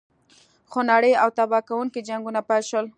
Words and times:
خونړي 0.71 1.13
او 1.21 1.27
تباه 1.37 1.61
کوونکي 1.69 1.99
جنګونه 2.09 2.39
پیل 2.47 2.63
شول. 2.69 2.85